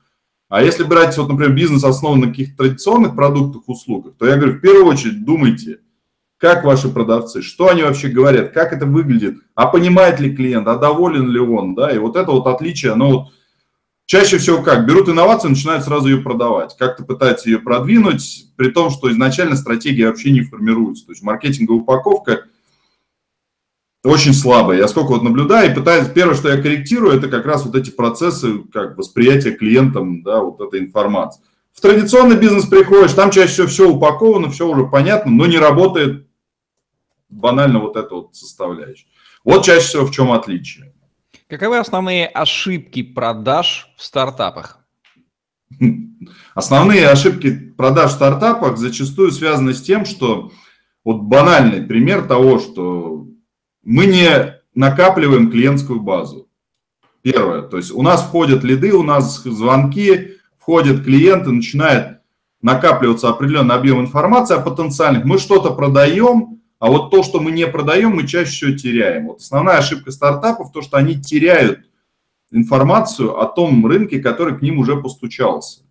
А 0.50 0.62
если 0.62 0.84
брать, 0.84 1.18
вот, 1.18 1.28
например, 1.28 1.54
бизнес 1.54 1.84
основан 1.84 2.20
на 2.20 2.28
каких-то 2.28 2.58
традиционных 2.58 3.16
продуктах, 3.16 3.64
услугах, 3.66 4.14
то 4.20 4.28
я 4.28 4.36
говорю, 4.36 4.54
в 4.54 4.62
первую 4.62 4.86
очередь 4.86 5.26
думайте, 5.26 5.80
как 6.38 6.64
ваши 6.64 6.88
продавцы, 6.88 7.42
что 7.42 7.70
они 7.70 7.82
вообще 7.82 8.10
говорят, 8.10 8.52
как 8.52 8.74
это 8.74 8.86
выглядит, 8.86 9.38
а 9.56 9.66
понимает 9.66 10.20
ли 10.20 10.36
клиент, 10.36 10.68
а 10.68 10.78
доволен 10.78 11.32
ли 11.32 11.40
он, 11.40 11.74
да, 11.74 11.90
и 11.92 11.98
вот 11.98 12.16
это 12.16 12.32
вот 12.32 12.46
отличие, 12.46 12.92
оно 12.92 13.10
вот 13.10 13.28
чаще 14.06 14.38
всего 14.38 14.62
как, 14.62 14.86
берут 14.86 15.10
инновацию, 15.10 15.52
начинают 15.52 15.84
сразу 15.84 16.08
ее 16.08 16.22
продавать, 16.22 16.76
как-то 16.78 17.04
пытаются 17.04 17.50
ее 17.50 17.60
продвинуть, 17.60 18.48
при 18.56 18.70
том, 18.70 18.90
что 18.90 19.12
изначально 19.12 19.56
стратегия 19.56 20.08
вообще 20.08 20.32
не 20.32 20.42
формируется, 20.42 21.06
то 21.06 21.12
есть 21.12 21.24
маркетинговая 21.24 21.82
упаковка 21.82 22.46
очень 24.04 24.34
слабая, 24.34 24.80
я 24.80 24.88
сколько 24.90 25.12
вот 25.12 25.24
наблюдаю 25.24 25.72
и 25.72 25.76
пытаюсь, 25.76 26.10
первое, 26.10 26.36
что 26.36 26.50
я 26.50 26.62
корректирую, 26.62 27.16
это 27.16 27.30
как 27.30 27.46
раз 27.46 27.66
вот 27.66 27.76
эти 27.76 27.90
процессы, 27.90 28.60
как 28.74 28.98
восприятие 28.98 29.54
клиентам, 29.54 30.24
да, 30.24 30.42
вот 30.42 30.60
этой 30.60 30.82
информации. 30.82 31.42
В 31.72 31.82
традиционный 31.82 32.36
бизнес 32.36 32.66
приходишь, 32.66 33.14
там 33.14 33.32
чаще 33.32 33.52
всего 33.54 33.68
все 33.68 33.90
упаковано, 33.90 34.52
все 34.52 34.68
уже 34.68 34.86
понятно, 34.86 35.32
но 35.32 35.46
не 35.46 35.58
работает 35.58 36.28
банально 37.30 37.80
вот 37.80 37.96
эта 37.96 38.14
вот 38.14 38.36
составляющая. 38.36 39.08
Вот 39.44 39.66
чаще 39.66 39.88
всего 39.88 40.06
в 40.06 40.12
чем 40.12 40.32
отличие. 40.32 40.93
Каковы 41.54 41.78
основные 41.78 42.26
ошибки 42.26 43.04
продаж 43.04 43.88
в 43.96 44.04
стартапах? 44.04 44.80
Основные 46.56 47.08
ошибки 47.08 47.52
продаж 47.78 48.10
в 48.10 48.16
стартапах 48.16 48.80
зачастую 48.80 49.32
связаны 49.32 49.76
с 49.76 49.82
тем, 49.84 50.06
что 50.06 50.52
вот 51.04 51.22
банальный 51.22 51.84
пример 51.84 52.24
того, 52.24 52.58
что 52.58 53.28
мы 53.84 54.08
не 54.08 54.56
накапливаем 54.74 55.52
клиентскую 55.52 56.02
базу. 56.02 56.50
Первое, 57.22 57.62
то 57.62 57.78
есть 57.78 57.92
у 57.92 58.02
нас 58.02 58.24
входят 58.24 58.64
лиды, 58.64 58.92
у 58.92 59.04
нас 59.04 59.44
звонки, 59.44 60.38
входят 60.58 61.04
клиенты, 61.04 61.52
начинает 61.52 62.22
накапливаться 62.64 63.30
определенный 63.30 63.76
объем 63.76 64.02
информации 64.02 64.56
о 64.56 64.62
потенциальных. 64.62 65.24
Мы 65.24 65.38
что-то 65.38 65.70
продаем, 65.76 66.53
а 66.84 66.90
вот 66.90 67.12
то, 67.12 67.24
что 67.24 67.40
мы 67.40 67.52
не 67.52 67.66
продаем, 67.66 68.10
мы 68.10 68.28
чаще 68.28 68.52
всего 68.52 68.78
теряем. 68.78 69.28
Вот 69.28 69.40
основная 69.40 69.78
ошибка 69.78 70.12
стартапов, 70.12 70.74
то, 70.74 70.82
что 70.82 70.98
они 70.98 71.16
теряют 71.16 71.80
информацию 72.52 73.40
о 73.40 73.46
том 73.46 73.86
рынке, 73.86 74.20
который 74.20 74.58
к 74.58 74.62
ним 74.62 74.80
уже 74.80 74.98
постучался. 74.98 75.84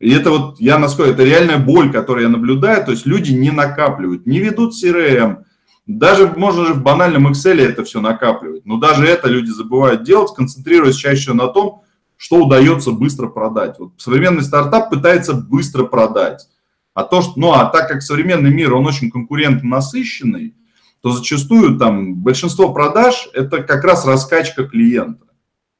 И 0.00 0.10
это 0.12 0.30
вот, 0.30 0.60
я 0.60 0.80
насколько, 0.80 1.12
это 1.12 1.22
реальная 1.22 1.58
боль, 1.58 1.92
которую 1.92 2.24
я 2.24 2.28
наблюдаю, 2.28 2.84
то 2.84 2.90
есть 2.90 3.06
люди 3.06 3.30
не 3.30 3.52
накапливают, 3.52 4.26
не 4.26 4.40
ведут 4.40 4.74
CRM, 4.74 5.44
даже 5.86 6.26
можно 6.36 6.66
же 6.66 6.74
в 6.74 6.82
банальном 6.82 7.28
Excel 7.28 7.60
это 7.60 7.84
все 7.84 8.00
накапливать, 8.00 8.66
но 8.66 8.78
даже 8.78 9.06
это 9.06 9.28
люди 9.28 9.50
забывают 9.50 10.02
делать, 10.02 10.34
концентрируясь 10.34 10.96
чаще 10.96 11.34
на 11.34 11.46
том, 11.46 11.82
что 12.16 12.44
удается 12.44 12.90
быстро 12.90 13.28
продать. 13.28 13.78
Вот 13.78 13.92
современный 13.98 14.42
стартап 14.42 14.90
пытается 14.90 15.34
быстро 15.34 15.84
продать. 15.84 16.48
А 16.94 17.04
то, 17.04 17.22
что, 17.22 17.32
ну, 17.36 17.52
а 17.52 17.66
так 17.66 17.88
как 17.88 18.02
современный 18.02 18.50
мир, 18.50 18.74
он 18.74 18.86
очень 18.86 19.10
конкурентно 19.10 19.68
насыщенный, 19.68 20.54
то 21.00 21.10
зачастую 21.10 21.78
там 21.78 22.16
большинство 22.16 22.72
продаж– 22.72 23.28
это 23.32 23.62
как 23.62 23.82
раз 23.84 24.04
раскачка 24.04 24.64
клиента. 24.64 25.26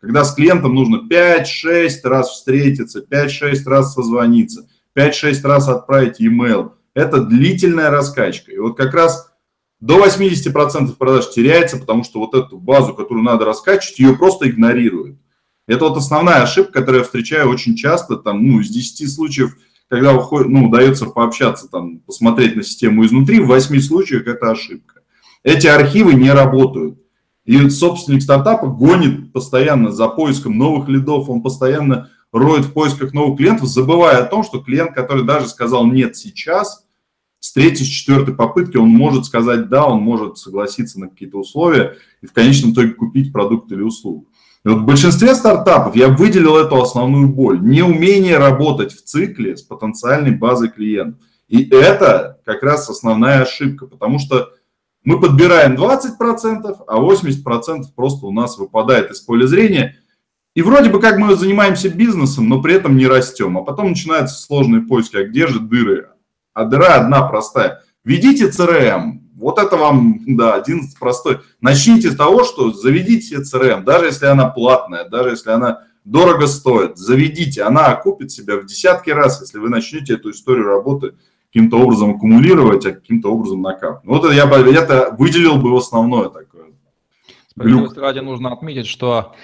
Когда 0.00 0.24
с 0.24 0.34
клиентом 0.34 0.74
нужно 0.74 1.06
5-6 1.08 1.90
раз 2.04 2.30
встретиться, 2.30 3.04
5-6 3.08 3.62
раз 3.66 3.94
созвониться, 3.94 4.68
5-6 4.96 5.42
раз 5.42 5.68
отправить 5.68 6.18
e-mail. 6.18 6.72
Это 6.94 7.22
длительная 7.22 7.90
раскачка. 7.90 8.50
И 8.50 8.58
вот 8.58 8.76
как 8.76 8.94
раз 8.94 9.30
до 9.80 10.04
80% 10.04 10.96
продаж 10.96 11.30
теряется, 11.30 11.76
потому 11.76 12.04
что 12.04 12.18
вот 12.18 12.34
эту 12.34 12.58
базу, 12.58 12.94
которую 12.94 13.22
надо 13.22 13.44
раскачивать, 13.44 13.98
ее 13.98 14.16
просто 14.16 14.48
игнорируют. 14.48 15.18
Это 15.68 15.84
вот 15.84 15.96
основная 15.96 16.42
ошибка, 16.42 16.72
которую 16.72 17.00
я 17.00 17.04
встречаю 17.04 17.48
очень 17.48 17.76
часто, 17.76 18.16
там, 18.16 18.44
ну, 18.44 18.60
из 18.60 18.70
10 18.70 19.12
случаев– 19.12 19.56
когда 19.92 20.14
выходит, 20.14 20.48
ну, 20.48 20.68
удается 20.68 21.04
пообщаться, 21.04 21.68
там, 21.68 21.98
посмотреть 21.98 22.56
на 22.56 22.62
систему 22.62 23.04
изнутри, 23.04 23.40
в 23.40 23.48
8 23.48 23.78
случаях 23.80 24.26
это 24.26 24.50
ошибка. 24.50 25.02
Эти 25.42 25.66
архивы 25.66 26.14
не 26.14 26.30
работают. 26.30 26.98
И 27.44 27.68
собственник 27.68 28.22
стартапа 28.22 28.68
гонит 28.68 29.34
постоянно 29.34 29.92
за 29.92 30.08
поиском 30.08 30.56
новых 30.56 30.88
лидов, 30.88 31.28
он 31.28 31.42
постоянно 31.42 32.08
роет 32.32 32.64
в 32.64 32.72
поисках 32.72 33.12
новых 33.12 33.36
клиентов, 33.36 33.68
забывая 33.68 34.22
о 34.22 34.26
том, 34.26 34.44
что 34.44 34.60
клиент, 34.60 34.94
который 34.94 35.26
даже 35.26 35.46
сказал 35.46 35.84
«нет» 35.84 36.16
сейчас, 36.16 36.86
с 37.38 37.52
третьей, 37.52 37.84
с 37.84 37.88
четвертой 37.88 38.34
попытки 38.34 38.78
он 38.78 38.88
может 38.88 39.26
сказать 39.26 39.68
«да», 39.68 39.84
он 39.84 40.00
может 40.00 40.38
согласиться 40.38 41.00
на 41.00 41.08
какие-то 41.08 41.36
условия 41.36 41.98
и 42.22 42.26
в 42.26 42.32
конечном 42.32 42.72
итоге 42.72 42.92
купить 42.92 43.30
продукт 43.30 43.70
или 43.70 43.82
услугу. 43.82 44.28
И 44.64 44.68
вот 44.68 44.78
в 44.78 44.84
большинстве 44.84 45.34
стартапов 45.34 45.96
я 45.96 46.08
выделил 46.08 46.56
эту 46.56 46.80
основную 46.80 47.28
боль. 47.28 47.60
Неумение 47.60 48.38
работать 48.38 48.92
в 48.92 49.02
цикле 49.02 49.56
с 49.56 49.62
потенциальной 49.62 50.30
базой 50.30 50.70
клиентов. 50.70 51.20
И 51.48 51.68
это 51.68 52.40
как 52.44 52.62
раз 52.62 52.88
основная 52.88 53.42
ошибка, 53.42 53.86
потому 53.86 54.18
что 54.18 54.50
мы 55.04 55.20
подбираем 55.20 55.74
20%, 55.74 56.76
а 56.86 56.98
80% 56.98 57.82
просто 57.96 58.26
у 58.26 58.32
нас 58.32 58.56
выпадает 58.56 59.10
из 59.10 59.20
поля 59.20 59.46
зрения. 59.46 59.96
И 60.54 60.62
вроде 60.62 60.90
бы 60.90 61.00
как 61.00 61.18
мы 61.18 61.34
занимаемся 61.34 61.88
бизнесом, 61.88 62.48
но 62.48 62.62
при 62.62 62.74
этом 62.74 62.96
не 62.96 63.08
растем. 63.08 63.58
А 63.58 63.62
потом 63.62 63.88
начинаются 63.88 64.40
сложные 64.40 64.82
поиски, 64.82 65.16
а 65.16 65.24
где 65.24 65.48
же 65.48 65.58
дыры? 65.58 66.10
А 66.54 66.64
дыра 66.64 66.94
одна 66.94 67.26
простая. 67.26 67.82
Ведите 68.04 68.48
CRM, 68.48 69.21
вот 69.42 69.58
это 69.58 69.76
вам, 69.76 70.20
да, 70.26 70.54
один 70.54 70.82
простой. 70.98 71.40
Начните 71.60 72.10
с 72.10 72.16
того, 72.16 72.44
что 72.44 72.72
заведите 72.72 73.42
CRM, 73.42 73.82
даже 73.82 74.06
если 74.06 74.26
она 74.26 74.48
платная, 74.48 75.08
даже 75.08 75.30
если 75.30 75.50
она 75.50 75.82
дорого 76.04 76.46
стоит, 76.46 76.96
заведите, 76.96 77.62
она 77.62 77.86
окупит 77.86 78.30
себя 78.30 78.56
в 78.56 78.66
десятки 78.66 79.10
раз, 79.10 79.40
если 79.40 79.58
вы 79.58 79.68
начнете 79.68 80.14
эту 80.14 80.30
историю 80.30 80.66
работы 80.66 81.14
каким-то 81.48 81.78
образом 81.78 82.14
аккумулировать, 82.14 82.86
а 82.86 82.92
каким-то 82.92 83.32
образом 83.32 83.60
накапливать. 83.60 84.22
Вот 84.22 84.32
я 84.32 84.46
бы 84.46 84.56
это 84.56 85.14
выделил 85.18 85.56
бы 85.56 85.72
в 85.72 85.76
основное 85.76 86.28
такое. 86.28 86.66
Справедливости 87.48 87.98
ради 87.98 88.20
нужно 88.20 88.52
отметить, 88.52 88.86
что 88.86 89.34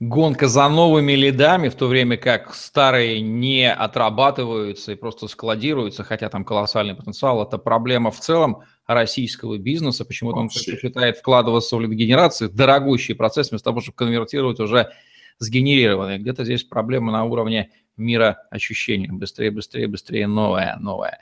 гонка 0.00 0.46
за 0.46 0.68
новыми 0.68 1.12
лидами, 1.12 1.68
в 1.68 1.74
то 1.74 1.86
время 1.88 2.16
как 2.16 2.54
старые 2.54 3.20
не 3.20 3.70
отрабатываются 3.70 4.92
и 4.92 4.94
просто 4.94 5.26
складируются, 5.26 6.04
хотя 6.04 6.28
там 6.28 6.44
колоссальный 6.44 6.94
потенциал, 6.94 7.42
это 7.42 7.58
проблема 7.58 8.10
в 8.10 8.20
целом 8.20 8.62
российского 8.86 9.58
бизнеса. 9.58 10.04
Почему-то 10.04 10.38
он 10.38 10.48
предпочитает 10.48 11.18
вкладываться 11.18 11.76
в 11.76 11.80
лидогенерацию, 11.80 12.48
дорогущий 12.50 13.14
процесс, 13.14 13.50
вместо 13.50 13.70
того, 13.70 13.80
чтобы 13.80 13.96
конвертировать 13.96 14.60
уже 14.60 14.92
сгенерированные. 15.40 16.18
Где-то 16.18 16.44
здесь 16.44 16.64
проблема 16.64 17.12
на 17.12 17.24
уровне 17.24 17.70
мира 17.96 18.46
ощущений. 18.50 19.08
Быстрее, 19.08 19.50
быстрее, 19.50 19.88
быстрее, 19.88 20.26
новое, 20.26 20.76
новое. 20.80 21.18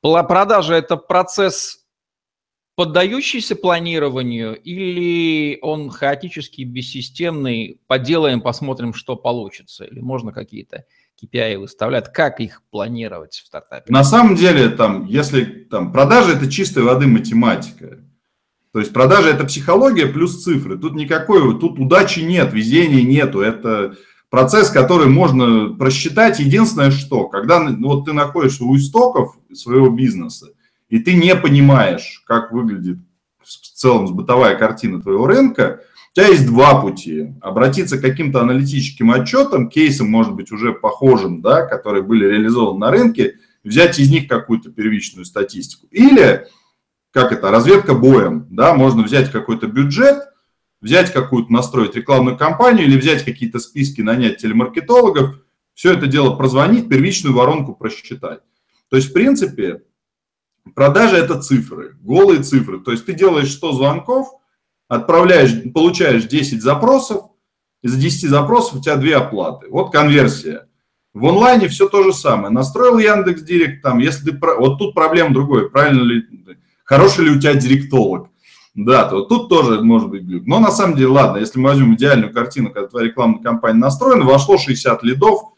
Продажа– 0.00 0.74
это 0.76 0.96
процесс 0.96 1.81
поддающийся 2.74 3.54
планированию 3.54 4.54
или 4.54 5.58
он 5.60 5.90
хаотический, 5.90 6.64
бессистемный, 6.64 7.80
поделаем, 7.86 8.40
посмотрим, 8.40 8.94
что 8.94 9.16
получится? 9.16 9.84
Или 9.84 10.00
можно 10.00 10.32
какие-то 10.32 10.84
KPI 11.22 11.58
выставлять? 11.58 12.12
Как 12.12 12.40
их 12.40 12.62
планировать 12.70 13.34
в 13.34 13.46
стартапе? 13.46 13.92
На 13.92 14.04
самом 14.04 14.36
деле, 14.36 14.70
там, 14.70 15.04
если 15.06 15.44
там, 15.44 15.92
продажи– 15.92 16.32
это 16.36 16.50
чистой 16.50 16.82
воды 16.82 17.06
математика. 17.06 17.98
То 18.72 18.78
есть 18.78 18.92
продажа– 18.92 19.28
это 19.30 19.44
психология 19.44 20.06
плюс 20.06 20.42
цифры. 20.42 20.78
Тут 20.78 20.94
никакой, 20.94 21.58
тут 21.60 21.78
удачи 21.78 22.20
нет, 22.20 22.54
везения 22.54 23.02
нету. 23.02 23.40
Это 23.40 23.96
процесс, 24.30 24.70
который 24.70 25.08
можно 25.08 25.74
просчитать. 25.74 26.40
Единственное, 26.40 26.90
что, 26.90 27.28
когда 27.28 27.60
ну, 27.60 27.88
вот 27.88 28.06
ты 28.06 28.14
находишься 28.14 28.64
у 28.64 28.74
истоков 28.74 29.36
своего 29.52 29.90
бизнеса, 29.90 30.54
и 30.92 30.98
ты 30.98 31.14
не 31.14 31.34
понимаешь, 31.34 32.22
как 32.26 32.52
выглядит 32.52 32.98
в 33.42 33.48
целом 33.48 34.14
бытовая 34.14 34.56
картина 34.56 35.00
твоего 35.00 35.26
рынка, 35.26 35.80
у 36.10 36.14
тебя 36.14 36.26
есть 36.26 36.44
два 36.44 36.82
пути. 36.82 37.32
Обратиться 37.40 37.96
к 37.96 38.02
каким-то 38.02 38.42
аналитическим 38.42 39.10
отчетам, 39.10 39.70
кейсам, 39.70 40.10
может 40.10 40.34
быть, 40.34 40.52
уже 40.52 40.74
похожим, 40.74 41.40
да, 41.40 41.64
которые 41.64 42.02
были 42.02 42.26
реализованы 42.26 42.78
на 42.78 42.90
рынке, 42.90 43.38
взять 43.64 43.98
из 43.98 44.10
них 44.10 44.28
какую-то 44.28 44.70
первичную 44.70 45.24
статистику. 45.24 45.86
Или, 45.90 46.46
как 47.10 47.32
это, 47.32 47.50
разведка 47.50 47.94
боем, 47.94 48.46
да, 48.50 48.74
можно 48.74 49.02
взять 49.02 49.32
какой-то 49.32 49.68
бюджет, 49.68 50.22
взять 50.82 51.10
какую-то, 51.10 51.50
настроить 51.50 51.96
рекламную 51.96 52.36
кампанию 52.36 52.86
или 52.86 52.98
взять 52.98 53.24
какие-то 53.24 53.60
списки, 53.60 54.02
нанять 54.02 54.42
телемаркетологов, 54.42 55.36
все 55.72 55.94
это 55.94 56.06
дело 56.06 56.36
прозвонить, 56.36 56.90
первичную 56.90 57.34
воронку 57.34 57.74
просчитать. 57.74 58.40
То 58.90 58.96
есть, 58.96 59.08
в 59.08 59.12
принципе, 59.14 59.80
Продажа– 60.74 61.16
это 61.18 61.40
цифры, 61.40 61.96
голые 62.00 62.42
цифры. 62.42 62.80
То 62.80 62.92
есть 62.92 63.04
ты 63.04 63.12
делаешь 63.12 63.52
100 63.52 63.72
звонков, 63.72 64.28
отправляешь, 64.88 65.72
получаешь 65.72 66.24
10 66.24 66.62
запросов, 66.62 67.24
из 67.82 67.96
10 67.96 68.30
запросов 68.30 68.76
у 68.76 68.80
тебя 68.80 68.96
две 68.96 69.16
оплаты. 69.16 69.66
Вот 69.68 69.90
конверсия. 69.90 70.68
В 71.12 71.26
онлайне 71.26 71.68
все 71.68 71.88
то 71.88 72.04
же 72.04 72.12
самое. 72.12 72.50
Настроил 72.50 72.98
Яндекс 72.98 73.42
Директ, 73.42 73.82
там, 73.82 73.98
если 73.98 74.30
ты... 74.30 74.38
Вот 74.40 74.78
тут 74.78 74.94
проблема 74.94 75.34
другой, 75.34 75.68
правильно 75.68 76.02
ли... 76.02 76.22
Хороший 76.84 77.24
ли 77.24 77.30
у 77.32 77.40
тебя 77.40 77.54
директолог? 77.54 78.28
Да, 78.74 79.04
то 79.04 79.22
тут 79.22 79.48
тоже 79.50 79.82
может 79.82 80.08
быть 80.08 80.22
глюк. 80.22 80.46
Но 80.46 80.58
на 80.58 80.70
самом 80.70 80.96
деле, 80.96 81.08
ладно, 81.08 81.38
если 81.38 81.58
мы 81.58 81.70
возьмем 81.70 81.94
идеальную 81.94 82.32
картину, 82.32 82.70
когда 82.70 82.88
твоя 82.88 83.08
рекламная 83.08 83.42
кампания 83.42 83.78
настроена, 83.78 84.24
вошло 84.24 84.56
60 84.56 85.02
лидов, 85.02 85.51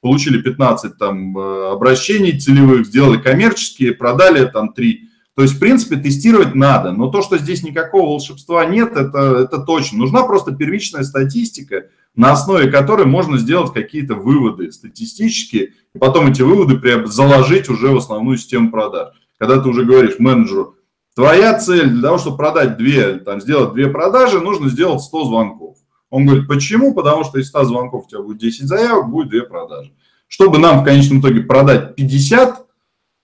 получили 0.00 0.40
15 0.40 0.98
там 0.98 1.36
э, 1.36 1.72
обращений 1.72 2.38
целевых, 2.38 2.86
сделали 2.86 3.20
коммерческие, 3.20 3.92
продали 3.92 4.46
там 4.46 4.72
3. 4.72 5.08
То 5.36 5.42
есть, 5.42 5.54
в 5.54 5.58
принципе, 5.58 5.96
тестировать 5.96 6.54
надо, 6.54 6.92
но 6.92 7.08
то, 7.08 7.22
что 7.22 7.38
здесь 7.38 7.62
никакого 7.62 8.10
волшебства 8.10 8.64
нет, 8.66 8.96
это, 8.96 9.38
это 9.44 9.58
точно. 9.58 9.98
Нужна 9.98 10.22
просто 10.22 10.52
первичная 10.52 11.02
статистика, 11.02 11.86
на 12.14 12.32
основе 12.32 12.70
которой 12.70 13.06
можно 13.06 13.38
сделать 13.38 13.72
какие-то 13.72 14.14
выводы 14.14 14.72
статистические, 14.72 15.72
и 15.94 15.98
потом 15.98 16.30
эти 16.30 16.42
выводы 16.42 17.06
заложить 17.06 17.68
уже 17.68 17.88
в 17.88 17.96
основную 17.96 18.36
систему 18.36 18.70
продаж. 18.70 19.14
Когда 19.38 19.60
ты 19.60 19.68
уже 19.68 19.84
говоришь 19.84 20.18
менеджеру, 20.18 20.74
твоя 21.14 21.58
цель 21.58 21.88
для 21.88 22.02
того, 22.02 22.18
чтобы 22.18 22.36
продать 22.36 22.76
две, 22.76 23.14
там, 23.14 23.40
сделать 23.40 23.72
две 23.72 23.88
продажи, 23.88 24.40
нужно 24.40 24.68
сделать 24.68 25.00
100 25.00 25.24
звонков. 25.24 25.69
Он 26.10 26.26
говорит, 26.26 26.48
почему? 26.48 26.92
Потому 26.92 27.24
что 27.24 27.38
из 27.38 27.48
100 27.48 27.64
звонков 27.64 28.06
у 28.06 28.08
тебя 28.08 28.20
будет 28.20 28.38
10 28.38 28.66
заявок, 28.66 29.08
будет 29.08 29.30
2 29.30 29.42
продажи. 29.46 29.92
Чтобы 30.26 30.58
нам 30.58 30.80
в 30.80 30.84
конечном 30.84 31.20
итоге 31.20 31.40
продать 31.40 31.94
50 31.94 32.66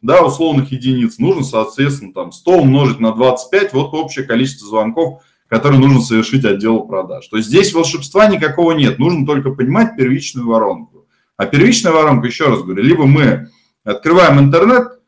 да, 0.02 0.22
условных 0.22 0.70
единиц, 0.70 1.18
нужно, 1.18 1.42
соответственно, 1.42 2.12
там 2.12 2.32
100 2.32 2.52
умножить 2.52 3.00
на 3.00 3.12
25, 3.12 3.72
вот 3.72 3.92
общее 3.92 4.24
количество 4.24 4.68
звонков, 4.68 5.22
которые 5.48 5.80
нужно 5.80 6.00
совершить 6.00 6.44
отделу 6.44 6.86
продаж. 6.86 7.26
То 7.26 7.36
есть 7.36 7.48
здесь 7.48 7.72
волшебства 7.72 8.28
никакого 8.28 8.72
нет, 8.72 8.98
нужно 8.98 9.26
только 9.26 9.50
понимать 9.50 9.96
первичную 9.96 10.46
воронку. 10.46 11.06
А 11.36 11.46
первичная 11.46 11.92
воронка, 11.92 12.26
еще 12.28 12.46
раз 12.46 12.62
говорю, 12.62 12.82
либо 12.82 13.06
мы 13.06 13.48
открываем 13.84 14.38
интернет, 14.38 15.00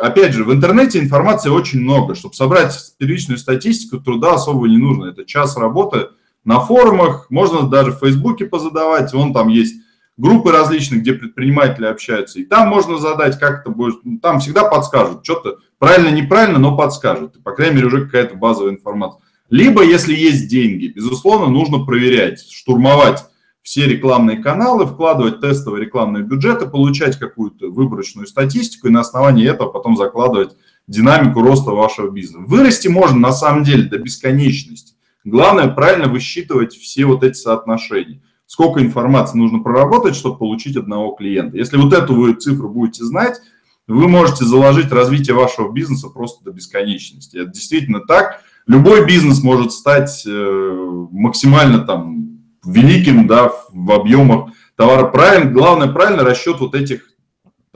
опять 0.00 0.34
же, 0.34 0.44
в 0.44 0.52
интернете 0.52 0.98
информации 0.98 1.50
очень 1.50 1.80
много, 1.80 2.14
чтобы 2.14 2.34
собрать 2.34 2.74
первичную 2.98 3.38
статистику, 3.38 3.98
труда 3.98 4.34
особо 4.34 4.68
не 4.68 4.76
нужно, 4.76 5.06
это 5.06 5.24
час 5.24 5.56
работы– 5.56 6.08
на 6.48 6.60
форумах, 6.60 7.26
можно 7.28 7.68
даже 7.68 7.92
в 7.92 7.98
Фейсбуке 7.98 8.46
позадавать, 8.46 9.12
вон 9.12 9.34
там 9.34 9.48
есть 9.48 9.82
группы 10.16 10.50
различные, 10.50 11.02
где 11.02 11.12
предприниматели 11.12 11.84
общаются, 11.84 12.40
и 12.40 12.44
там 12.46 12.68
можно 12.68 12.96
задать, 12.96 13.38
как 13.38 13.60
это 13.60 13.70
будет, 13.70 13.96
ну, 14.02 14.18
там 14.18 14.40
всегда 14.40 14.64
подскажут, 14.64 15.22
что-то 15.22 15.58
правильно, 15.78 16.08
неправильно, 16.08 16.58
но 16.58 16.74
подскажут, 16.74 17.42
по 17.44 17.52
крайней 17.52 17.74
мере, 17.76 17.88
уже 17.88 18.06
какая-то 18.06 18.34
базовая 18.34 18.72
информация. 18.72 19.20
Либо, 19.50 19.84
если 19.84 20.14
есть 20.14 20.48
деньги, 20.48 20.86
безусловно, 20.86 21.48
нужно 21.48 21.84
проверять, 21.84 22.40
штурмовать 22.50 23.26
все 23.60 23.86
рекламные 23.86 24.38
каналы, 24.38 24.86
вкладывать 24.86 25.42
тестовые 25.42 25.84
рекламные 25.84 26.24
бюджеты, 26.24 26.66
получать 26.66 27.18
какую-то 27.18 27.68
выборочную 27.70 28.26
статистику 28.26 28.88
и 28.88 28.90
на 28.90 29.00
основании 29.00 29.46
этого 29.46 29.68
потом 29.68 29.98
закладывать 29.98 30.56
динамику 30.86 31.42
роста 31.42 31.72
вашего 31.72 32.10
бизнеса. 32.10 32.42
Вырасти 32.46 32.88
можно 32.88 33.18
на 33.18 33.32
самом 33.32 33.64
деле 33.64 33.82
до 33.82 33.98
бесконечности. 33.98 34.94
Главное 35.28 35.68
правильно 35.68 36.08
высчитывать 36.08 36.74
все 36.74 37.04
вот 37.04 37.22
эти 37.22 37.34
соотношения. 37.36 38.22
Сколько 38.46 38.80
информации 38.80 39.36
нужно 39.36 39.58
проработать, 39.58 40.16
чтобы 40.16 40.38
получить 40.38 40.76
одного 40.76 41.12
клиента. 41.12 41.58
Если 41.58 41.76
вот 41.76 41.92
эту 41.92 42.14
вы 42.14 42.32
цифру 42.32 42.70
будете 42.70 43.04
знать, 43.04 43.38
вы 43.86 44.08
можете 44.08 44.44
заложить 44.44 44.90
развитие 44.90 45.36
вашего 45.36 45.70
бизнеса 45.70 46.08
просто 46.08 46.44
до 46.44 46.50
бесконечности. 46.50 47.38
Это 47.38 47.50
действительно 47.50 48.00
так. 48.00 48.42
Любой 48.66 49.06
бизнес 49.06 49.42
может 49.42 49.72
стать 49.72 50.24
э, 50.26 51.06
максимально 51.10 51.80
там 51.80 52.38
великим 52.64 53.26
да, 53.26 53.52
в 53.72 53.92
объемах 53.92 54.50
товара. 54.76 55.08
Правильно, 55.08 55.50
главное, 55.50 55.88
правильно 55.88 56.22
расчет 56.22 56.60
вот 56.60 56.74
этих 56.74 57.02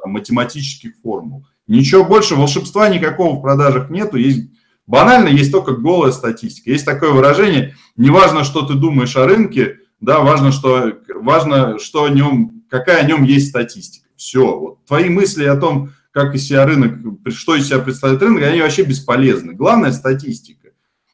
там, 0.03 0.13
математических 0.13 0.93
формул. 1.03 1.47
Ничего 1.67 2.05
больше, 2.05 2.35
волшебства 2.35 2.89
никакого 2.89 3.37
в 3.37 3.43
продажах 3.43 3.91
нету. 3.91 4.17
Есть 4.17 4.51
Банально 4.93 5.29
есть 5.29 5.51
только 5.51 5.73
голая 5.73 6.13
статистика. 6.13 6.71
Есть 6.71 6.85
такое 6.85 7.13
выражение, 7.13 7.75
не 7.97 8.11
важно, 8.11 8.45
что 8.45 8.61
ты 8.61 8.75
думаешь 8.75 9.17
о 9.17 9.27
рынке, 9.27 9.79
да, 10.01 10.21
важно, 10.21 10.53
что, 10.53 10.93
важно, 11.15 11.79
что 11.79 12.05
о 12.05 12.11
нем, 12.11 12.63
какая 12.69 12.99
о 12.99 13.07
нем 13.07 13.23
есть 13.23 13.49
статистика. 13.49 14.07
Все. 14.17 14.59
Вот. 14.59 14.85
Твои 14.85 15.09
мысли 15.09 15.45
о 15.45 15.57
том, 15.57 15.93
как 16.11 16.35
из 16.35 16.47
себя 16.47 16.67
рынок, 16.67 16.99
что 17.29 17.55
из 17.55 17.69
себя 17.69 17.79
представляет 17.79 18.23
рынок, 18.23 18.43
они 18.43 18.61
вообще 18.61 18.83
бесполезны. 18.83 19.55
Главное– 19.55 19.93
статистика. 19.93 20.73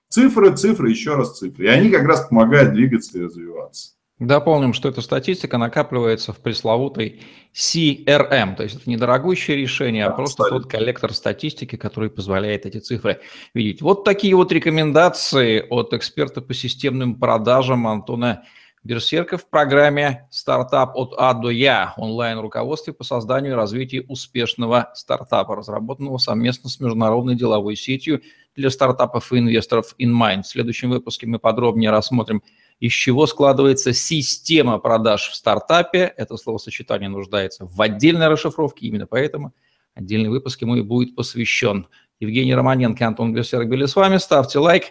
Цифры, 0.09 0.57
цифры, 0.57 0.91
еще 0.91 1.15
раз 1.15 1.39
цифры. 1.39 1.67
И 1.67 1.69
они 1.69 1.91
как 1.91 2.03
раз 2.03 2.27
помогают 2.27 2.73
двигаться 2.73 3.17
и 3.17 3.23
развиваться. 3.23 3.93
Дополним, 4.19 4.73
что 4.73 4.89
эта 4.89 5.01
статистика 5.01 5.59
накапливается 5.59 6.33
в 6.33 6.39
пресловутой 6.39 7.21
CRM, 7.55 8.57
то 8.57 8.65
есть 8.65 8.75
это 8.75 8.91
не 8.91 8.97
дорогущее 8.97 9.57
решение, 9.57 10.07
а 10.07 10.11
просто 10.11 10.43
тот 10.49 10.67
коллектор 10.67 11.15
статистики, 11.15 11.77
который 11.77 12.11
позволяет 12.11 12.67
эти 12.67 12.79
цифры 12.79 13.21
видеть. 13.55 13.81
Вот 13.81 14.03
такие 14.03 14.35
вот 14.35 14.51
рекомендации 14.51 15.65
от 15.71 15.95
эксперта 15.95 16.41
по 16.41 16.53
системным 16.53 17.15
продажам 17.15 17.87
Антона 17.87 18.43
Берсерка 18.83 19.39
в 19.39 19.47
программе 19.49 20.27
«Стартап 20.33 20.97
от 20.97 21.15
А 21.17 21.33
до 21.35 21.51
Я» 21.51 21.95
онлайн-руководстве 21.97 22.93
по 22.95 23.05
созданию 23.05 23.53
и 23.53 23.57
развитию 23.57 24.05
успешного 24.09 24.91
стартапа, 24.95 25.55
разработанного 25.55 26.19
совместно 26.19 26.69
с 26.71 26.81
международной 26.81 27.37
деловой 27.37 27.77
сетью 27.77 28.23
для 28.57 28.71
стартапов 28.71 29.33
и 29.33 29.39
инвесторов 29.39 29.95
InMind. 30.01 30.43
В 30.43 30.49
следующем 30.49 30.91
выпуске 30.91 31.29
мы 31.29 31.39
подробнее 31.39 31.93
рассмотрим– 31.93 32.43
из 32.81 32.93
чего 32.93 33.27
складывается 33.27 33.93
система 33.93 34.79
продаж 34.79 35.31
в 35.31 35.35
стартапе. 35.35 36.13
Это 36.17 36.37
словосочетание 36.37 37.09
нуждается 37.09 37.67
в 37.67 37.81
отдельной 37.81 38.29
расшифровке, 38.29 38.87
именно 38.87 39.07
поэтому 39.07 39.53
отдельный 39.95 40.29
выпуск 40.29 40.61
ему 40.63 40.77
и 40.77 40.83
будет 40.83 41.17
посвящен. 41.17 41.89
Евгений 42.21 42.55
Романенко 42.55 43.07
Антон 43.07 43.33
Берсерк 43.33 43.69
были 43.69 43.87
с 43.87 43.97
вами. 43.97 44.19
Ставьте 44.19 44.59
лайк, 44.59 44.85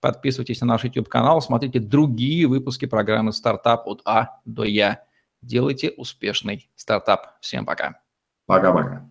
подписывайтесь 0.00 0.60
на 0.60 0.66
наш 0.66 0.84
YouTube-канал, 0.84 1.42
смотрите 1.42 1.78
другие 1.78 2.46
выпуски 2.46 2.86
программы 2.86 3.32
«Стартап 3.32 3.86
от 3.86 4.02
А 4.04 4.40
до 4.44 4.64
Я». 4.64 5.04
Делайте 5.42 5.90
успешный 5.90 6.68
стартап. 6.74 7.40
Всем 7.40 7.66
пока. 7.66 8.00
Пока-пока. 8.46 9.08